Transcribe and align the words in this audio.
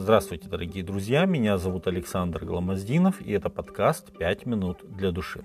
Здравствуйте, 0.00 0.48
дорогие 0.48 0.84
друзья, 0.84 1.24
меня 1.24 1.58
зовут 1.58 1.88
Александр 1.88 2.44
Гламоздинов, 2.44 3.20
и 3.20 3.32
это 3.32 3.50
подкаст 3.50 4.16
«Пять 4.16 4.46
минут 4.46 4.78
для 4.96 5.10
души». 5.10 5.44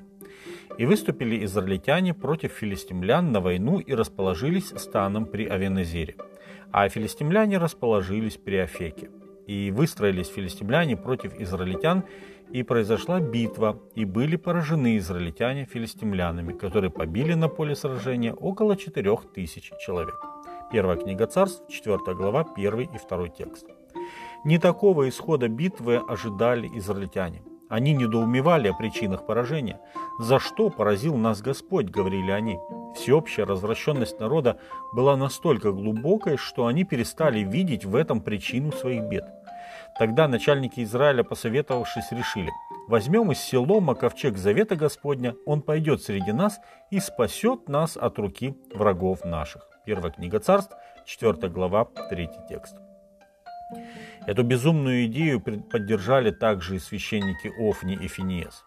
И 0.78 0.86
выступили 0.86 1.44
израильтяне 1.44 2.14
против 2.14 2.52
филистимлян 2.52 3.31
на 3.31 3.42
войну 3.42 3.79
и 3.79 3.96
расположились 3.96 4.71
станом 4.78 5.26
при 5.26 5.47
Авенезере, 5.47 6.18
а 6.71 6.88
филистимляне 6.88 7.57
расположились 7.57 8.38
при 8.38 8.57
Афеке. 8.57 9.10
И 9.47 9.71
выстроились 9.71 10.28
филистимляне 10.28 10.97
против 10.97 11.33
израильтян, 11.39 12.04
и 12.51 12.61
произошла 12.61 13.20
битва, 13.20 13.79
и 13.96 14.06
были 14.06 14.36
поражены 14.36 14.97
израильтяне 14.97 15.65
филистимлянами, 15.65 16.54
которые 16.54 16.92
побили 16.92 17.33
на 17.33 17.50
поле 17.50 17.75
сражения 17.75 18.33
около 18.33 18.78
четырех 18.78 19.33
тысяч 19.33 19.71
человек. 19.83 20.21
Первая 20.71 20.97
книга 20.97 21.25
царств, 21.25 21.68
4 21.71 21.97
глава, 22.14 22.46
1 22.56 22.82
и 22.82 22.88
2 23.10 23.28
текст. 23.29 23.65
Не 24.43 24.57
такого 24.57 25.07
исхода 25.07 25.47
битвы 25.47 26.02
ожидали 26.07 26.70
израильтяне. 26.78 27.43
Они 27.70 27.93
недоумевали 27.93 28.68
о 28.68 28.74
причинах 28.74 29.25
поражения. 29.25 29.79
«За 30.19 30.38
что 30.39 30.69
поразил 30.69 31.16
нас 31.16 31.42
Господь?»— 31.42 31.89
говорили 31.89 32.30
они. 32.30 32.59
Всеобщая 32.94 33.45
развращенность 33.45 34.19
народа 34.19 34.59
была 34.94 35.16
настолько 35.16 35.72
глубокой, 35.72 36.38
что 36.38 36.67
они 36.67 36.83
перестали 36.83 37.39
видеть 37.39 37.86
в 37.86 37.95
этом 37.95 38.22
причину 38.22 38.72
своих 38.73 39.03
бед. 39.06 39.23
Тогда 39.97 40.28
начальники 40.28 40.83
Израиля, 40.83 41.23
посоветовавшись, 41.23 42.11
решили, 42.11 42.52
возьмем 42.88 43.31
из 43.31 43.39
Селома 43.39 43.95
ковчег 43.95 44.38
Завета 44.38 44.75
Господня, 44.75 45.36
он 45.45 45.61
пойдет 45.61 46.02
среди 46.02 46.31
нас 46.31 46.59
и 46.91 47.00
спасет 47.00 47.69
нас 47.69 47.95
от 47.95 48.19
руки 48.19 48.55
врагов 48.73 49.23
наших. 49.23 49.67
Первая 49.86 50.11
книга 50.11 50.39
царств, 50.39 50.75
4 51.05 51.50
глава, 51.50 51.86
3 52.09 52.30
текст. 52.50 52.75
Эту 54.25 54.43
безумную 54.43 55.05
идею 55.05 55.41
поддержали 55.41 56.31
также 56.31 56.77
и 56.77 56.79
священники 56.79 57.52
Офни 57.59 57.95
и 57.95 58.07
Финиес. 58.07 58.63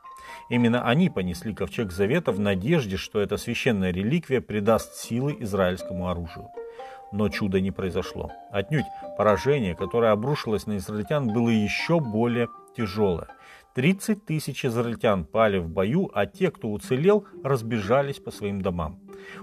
Именно 0.51 0.87
они 0.87 1.09
понесли 1.09 1.55
ковчег 1.55 1.93
Завета 1.93 2.33
в 2.33 2.41
надежде, 2.41 2.97
что 2.97 3.21
эта 3.21 3.37
священная 3.37 3.91
реликвия 3.91 4.41
придаст 4.41 4.95
силы 4.97 5.37
израильскому 5.41 6.09
оружию. 6.09 6.49
Но 7.13 7.29
чуда 7.29 7.61
не 7.61 7.71
произошло. 7.71 8.33
Отнюдь 8.51 8.85
поражение, 9.17 9.75
которое 9.75 10.13
обрушилось 10.13 10.67
на 10.67 10.77
израильтян, 10.77 11.33
было 11.33 11.49
еще 11.49 12.01
более 12.01 12.49
тяжелое. 12.77 13.29
30 13.75 14.25
тысяч 14.27 14.65
израильтян 14.65 15.25
пали 15.25 15.59
в 15.59 15.69
бою, 15.69 16.11
а 16.13 16.27
те, 16.27 16.51
кто 16.51 16.69
уцелел, 16.69 17.27
разбежались 17.45 18.19
по 18.19 18.31
своим 18.31 18.61
домам. 18.61 18.99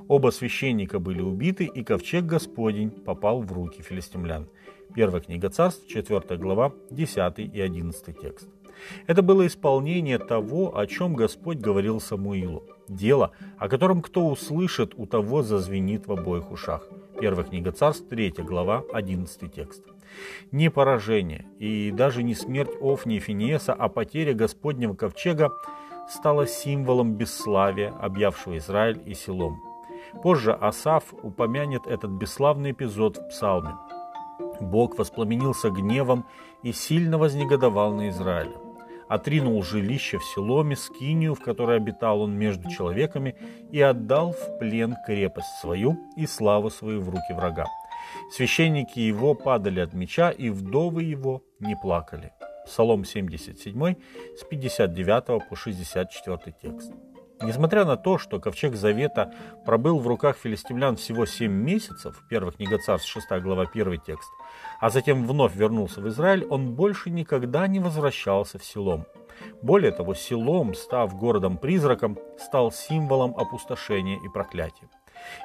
Оба 0.08 0.30
священника 0.32 1.00
были 1.00 1.22
убиты, 1.22 1.66
и 1.66 1.84
ковчег 1.84 2.26
Господень 2.26 2.90
попал 2.90 3.42
в 3.42 3.52
руки 3.52 3.82
филистимлян. 3.82 4.48
Первая 4.96 5.22
книга 5.22 5.50
царств, 5.50 5.88
4 5.88 6.38
глава, 6.38 6.74
10 6.92 7.40
и 7.40 7.60
11 7.62 8.20
текст. 8.20 8.48
Это 9.08 9.22
было 9.22 9.48
исполнение 9.48 10.20
того, 10.20 10.78
о 10.78 10.86
чем 10.88 11.16
Господь 11.16 11.58
говорил 11.58 12.00
Самуилу. 12.00 12.64
Дело, 12.88 13.32
о 13.58 13.70
котором 13.70 14.02
кто 14.02 14.28
услышит, 14.28 14.94
у 14.98 15.06
того 15.06 15.42
зазвенит 15.42 16.08
в 16.08 16.12
обоих 16.12 16.52
ушах. 16.52 16.88
Первая 17.20 17.46
книга 17.46 17.72
царств, 17.72 18.08
3 18.10 18.34
глава, 18.40 18.84
11 18.92 19.54
текст. 19.54 19.84
Не 20.52 20.70
поражение 20.70 21.46
и 21.60 21.92
даже 21.92 22.24
не 22.24 22.36
смерть 22.36 22.72
Офни 22.82 23.16
и 23.16 23.20
Финиеса, 23.20 23.74
а 23.74 23.90
потеря 23.90 24.34
Господнего 24.34 24.94
ковчега 24.94 25.52
стала 26.08 26.48
символом 26.48 27.14
бесславия, 27.14 27.94
объявшего 28.00 28.58
Израиль 28.58 29.02
и 29.06 29.14
селом. 29.14 29.62
Позже 30.22 30.54
Асаф 30.54 31.14
упомянет 31.24 31.88
этот 31.88 32.12
бесславный 32.12 32.72
эпизод 32.72 33.18
в 33.18 33.28
псалме. 33.30 33.76
Бог 34.60 34.98
воспламенился 34.98 35.70
гневом 35.70 36.26
и 36.62 36.72
сильно 36.72 37.18
вознегодовал 37.18 37.94
на 37.94 38.10
Израиля. 38.10 38.54
Отринул 39.10 39.62
жилище 39.64 40.18
в 40.18 40.24
Селоме, 40.24 40.76
скинию, 40.76 41.36
в 41.36 41.42
которой 41.42 41.78
обитал 41.78 42.22
он 42.22 42.38
между 42.38 42.70
человеками, 42.70 43.36
и 43.72 43.82
отдал 43.82 44.32
в 44.32 44.58
плен 44.60 44.96
крепость 45.06 45.60
свою 45.62 45.98
и 46.16 46.26
славу 46.26 46.70
свою 46.70 47.02
в 47.02 47.10
руки 47.10 47.34
врага. 47.34 47.66
Священники 48.32 49.00
его 49.00 49.34
падали 49.34 49.82
от 49.82 49.94
меча, 49.94 50.32
и 50.32 50.50
вдовы 50.50 51.04
его 51.04 51.44
не 51.60 51.76
плакали. 51.76 52.32
Псалом 52.66 53.06
77 53.06 53.96
с 54.38 54.44
59 54.44 55.50
по 55.50 55.56
64 55.56 56.56
текст. 56.62 56.92
Несмотря 57.42 57.84
на 57.84 57.98
то, 57.98 58.18
что 58.18 58.40
ковчег 58.40 58.76
Завета 58.76 59.34
пробыл 59.66 60.00
в 60.00 60.08
руках 60.08 60.38
филистимлян 60.38 60.96
всего 60.96 61.26
7 61.26 61.52
месяцев, 61.52 62.24
первая 62.30 62.54
книга 62.54 62.78
царств, 62.78 63.10
6 63.10 63.42
глава, 63.42 63.66
1 63.74 64.00
текст, 64.00 64.30
а 64.80 64.90
затем 64.90 65.28
вновь 65.28 65.56
вернулся 65.56 66.00
в 66.00 66.08
Израиль, 66.08 66.46
он 66.46 66.74
больше 66.74 67.10
никогда 67.10 67.68
не 67.68 67.80
возвращался 67.80 68.60
в 68.60 68.64
Селом. 68.64 69.06
Более 69.62 69.92
того, 69.92 70.14
Селом, 70.14 70.74
став 70.74 71.18
городом-призраком, 71.18 72.18
стал 72.38 72.72
символом 72.72 73.36
опустошения 73.38 74.18
и 74.24 74.30
проклятия. 74.30 74.90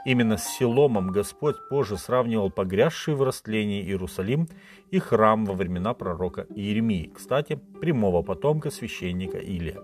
Именно 0.04 0.36
с 0.36 0.44
Селомом 0.44 1.10
Господь 1.12 1.56
позже 1.68 1.96
сравнивал 1.96 2.50
погрязший 2.50 3.14
в 3.14 3.22
растлении 3.22 3.82
Иерусалим 3.82 4.48
и 4.90 4.98
храм 4.98 5.44
во 5.44 5.54
времена 5.54 5.94
пророка 5.94 6.46
Иеремии, 6.54 7.10
кстати, 7.14 7.60
прямого 7.80 8.22
потомка 8.22 8.70
священника 8.70 9.38
Илия. 9.38 9.82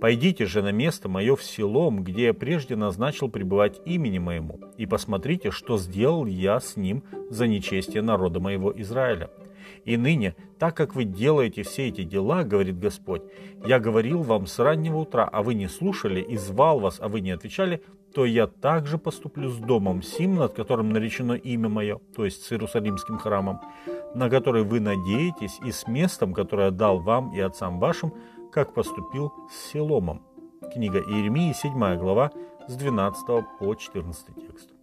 Пойдите 0.00 0.46
же 0.46 0.62
на 0.62 0.72
место 0.72 1.08
мое 1.08 1.36
в 1.36 1.42
селом, 1.42 2.02
где 2.02 2.26
я 2.26 2.34
прежде 2.34 2.76
назначил 2.76 3.28
пребывать 3.28 3.80
имени 3.84 4.18
моему, 4.18 4.60
и 4.76 4.84
посмотрите, 4.84 5.50
что 5.50 5.78
сделал 5.78 6.26
я 6.26 6.58
с 6.58 6.76
ним 6.76 7.04
за 7.30 7.46
нечестие 7.46 8.02
народа 8.02 8.40
моего 8.40 8.72
Израиля. 8.80 9.30
И 9.84 9.96
ныне, 9.96 10.34
так 10.58 10.76
как 10.76 10.94
вы 10.94 11.04
делаете 11.04 11.62
все 11.62 11.88
эти 11.88 12.02
дела, 12.02 12.44
говорит 12.44 12.78
Господь, 12.78 13.22
я 13.64 13.78
говорил 13.78 14.22
вам 14.22 14.46
с 14.46 14.58
раннего 14.58 14.98
утра, 14.98 15.28
а 15.30 15.42
вы 15.42 15.54
не 15.54 15.68
слушали, 15.68 16.20
и 16.20 16.36
звал 16.36 16.80
вас, 16.80 16.98
а 17.00 17.08
вы 17.08 17.20
не 17.20 17.30
отвечали, 17.30 17.82
то 18.14 18.24
я 18.24 18.46
также 18.46 18.98
поступлю 18.98 19.50
с 19.50 19.58
домом 19.58 20.02
сим, 20.02 20.36
над 20.36 20.54
которым 20.54 20.90
наречено 20.90 21.34
имя 21.34 21.68
мое, 21.68 21.98
то 22.14 22.24
есть 22.24 22.42
с 22.44 22.52
Иерусалимским 22.52 23.18
храмом, 23.18 23.60
на 24.14 24.30
который 24.30 24.64
вы 24.64 24.80
надеетесь, 24.80 25.58
и 25.64 25.70
с 25.70 25.86
местом, 25.86 26.32
которое 26.32 26.70
дал 26.70 26.98
вам 26.98 27.34
и 27.34 27.40
отцам 27.40 27.78
вашим, 27.78 28.14
как 28.52 28.72
поступил 28.72 29.32
с 29.50 29.72
Селомом. 29.72 30.22
Книга 30.72 30.98
Иеремии, 30.98 31.52
7 31.52 31.98
глава, 31.98 32.32
с 32.68 32.74
12 32.76 33.26
по 33.58 33.74
14 33.74 34.26
текст. 34.34 34.75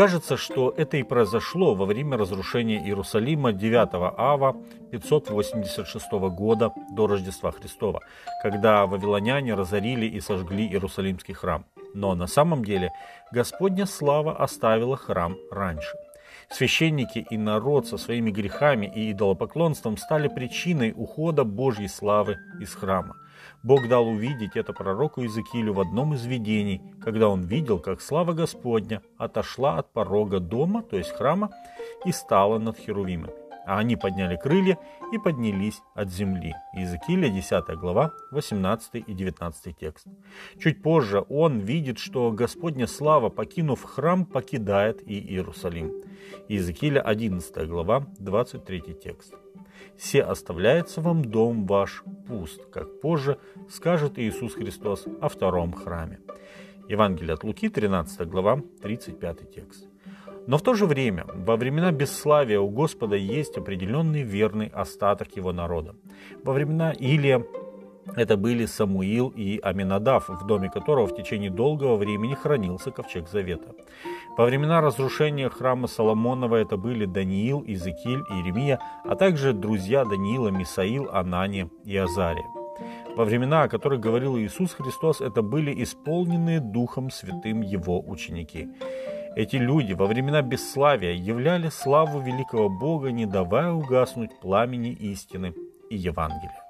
Кажется, 0.00 0.38
что 0.38 0.72
это 0.78 0.96
и 0.96 1.02
произошло 1.02 1.74
во 1.74 1.84
время 1.84 2.16
разрушения 2.16 2.82
Иерусалима 2.82 3.52
9 3.52 3.88
ава 4.16 4.56
586 4.92 6.12
года 6.30 6.72
до 6.92 7.06
Рождества 7.06 7.52
Христова, 7.52 8.00
когда 8.42 8.86
вавилоняне 8.86 9.52
разорили 9.52 10.06
и 10.06 10.18
сожгли 10.20 10.66
Иерусалимский 10.66 11.34
храм. 11.34 11.66
Но 11.92 12.14
на 12.14 12.26
самом 12.26 12.64
деле 12.64 12.92
Господня 13.30 13.84
слава 13.84 14.42
оставила 14.42 14.96
храм 14.96 15.36
раньше– 15.50 15.94
Священники 16.50 17.24
и 17.30 17.38
народ 17.38 17.86
со 17.86 17.96
своими 17.96 18.32
грехами 18.32 18.90
и 18.92 19.12
идолопоклонством 19.12 19.96
стали 19.96 20.26
причиной 20.26 20.92
ухода 20.96 21.44
Божьей 21.44 21.88
славы 21.88 22.38
из 22.60 22.74
храма. 22.74 23.16
Бог 23.62 23.88
дал 23.88 24.08
увидеть 24.08 24.56
это 24.56 24.72
пророку 24.72 25.22
Иезекиилю 25.22 25.74
в 25.74 25.80
одном 25.80 26.14
из 26.14 26.24
видений, 26.24 26.80
когда 27.02 27.28
он 27.28 27.42
видел, 27.42 27.78
как 27.78 28.00
слава 28.00 28.32
Господня 28.32 29.02
отошла 29.18 29.78
от 29.78 29.92
порога 29.92 30.40
дома, 30.40 30.82
то 30.82 30.96
есть 30.96 31.10
храма, 31.10 31.50
и 32.04 32.12
стала 32.12 32.58
над 32.58 32.78
херувимами 32.78 33.30
а 33.70 33.78
они 33.78 33.94
подняли 33.96 34.36
крылья 34.36 34.78
и 35.12 35.18
поднялись 35.18 35.80
от 35.94 36.10
земли. 36.10 36.54
Иезекииля 36.74 37.28
10 37.28 37.78
глава, 37.78 38.12
18 38.32 38.96
и 39.06 39.12
19 39.12 39.76
текст. 39.78 40.06
Чуть 40.58 40.82
позже 40.82 41.24
он 41.28 41.60
видит, 41.60 41.98
что 41.98 42.32
Господня 42.32 42.88
слава, 42.88 43.28
покинув 43.28 43.84
храм, 43.84 44.24
покидает 44.24 45.08
и 45.08 45.20
Иерусалим. 45.20 45.92
Иезекииля 46.48 47.00
11 47.00 47.68
глава, 47.68 48.06
23 48.18 48.80
текст. 48.94 49.34
«Се 49.98 50.22
оставляется 50.22 51.00
вам 51.00 51.24
дом 51.24 51.66
ваш 51.66 52.04
пуст, 52.26 52.64
как 52.72 53.00
позже 53.00 53.38
скажет 53.68 54.18
Иисус 54.18 54.54
Христос 54.54 55.06
о 55.20 55.28
втором 55.28 55.72
храме». 55.72 56.18
Евангелие 56.88 57.34
от 57.34 57.44
Луки, 57.44 57.68
13 57.68 58.28
глава, 58.28 58.62
35 58.82 59.54
текст. 59.54 59.86
Но 60.46 60.58
в 60.58 60.62
то 60.62 60.74
же 60.74 60.86
время, 60.86 61.24
во 61.34 61.56
времена 61.56 61.92
бесславия 61.92 62.58
у 62.58 62.68
Господа 62.68 63.14
есть 63.14 63.56
определенный 63.56 64.22
верный 64.22 64.66
остаток 64.66 65.36
его 65.36 65.52
народа. 65.52 65.94
Во 66.42 66.52
времена 66.52 66.92
Илия 66.92 67.44
это 68.16 68.36
были 68.36 68.66
Самуил 68.66 69.28
и 69.28 69.60
Аминадав, 69.62 70.28
в 70.28 70.46
доме 70.46 70.70
которого 70.70 71.06
в 71.06 71.14
течение 71.14 71.50
долгого 71.50 71.96
времени 71.96 72.34
хранился 72.34 72.90
ковчег 72.90 73.28
Завета. 73.28 73.74
Во 74.36 74.44
времена 74.44 74.80
разрушения 74.80 75.48
храма 75.48 75.86
Соломонова 75.86 76.56
это 76.56 76.76
были 76.76 77.04
Даниил, 77.04 77.62
Иезекииль 77.62 78.24
и 78.30 78.34
Иеремия, 78.34 78.80
а 79.04 79.14
также 79.14 79.52
друзья 79.52 80.04
Даниила 80.04 80.48
Мисаил, 80.48 81.08
Анани 81.12 81.70
и 81.84 81.96
Азария. 81.96 82.46
Во 83.16 83.24
времена, 83.24 83.64
о 83.64 83.68
которых 83.68 84.00
говорил 84.00 84.38
Иисус 84.38 84.72
Христос, 84.72 85.20
это 85.20 85.42
были 85.42 85.82
исполненные 85.82 86.60
Духом 86.60 87.10
Святым 87.10 87.60
Его 87.60 88.00
ученики. 88.00 88.68
Эти 89.36 89.56
люди 89.56 89.92
во 89.92 90.06
времена 90.06 90.42
бесславия 90.42 91.12
являли 91.12 91.68
славу 91.68 92.20
великого 92.20 92.68
Бога, 92.68 93.12
не 93.12 93.26
давая 93.26 93.72
угаснуть 93.72 94.30
пламени 94.40 94.92
истины 94.92 95.54
и 95.90 95.96
Евангелия. 95.96 96.69